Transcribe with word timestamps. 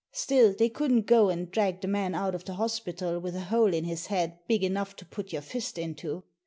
Still, 0.13 0.55
they 0.57 0.67
couldn't 0.67 1.05
go 1.05 1.29
and 1.29 1.51
drag 1.51 1.81
the 1.81 1.87
man 1.87 2.15
out 2.15 2.33
of 2.33 2.43
the 2.45 2.55
hospital 2.55 3.19
with 3.19 3.35
a 3.35 3.39
hole 3.41 3.71
in 3.71 3.83
his 3.83 4.07
head 4.07 4.39
big 4.47 4.63
enough 4.63 4.95
to 4.95 5.05
put 5.05 5.31
your 5.31 5.43
fist 5.43 5.77
into. 5.77 6.23